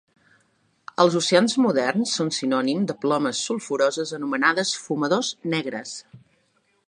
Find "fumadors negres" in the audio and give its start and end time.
4.87-5.95